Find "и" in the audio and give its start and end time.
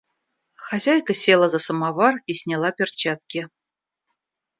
2.35-2.37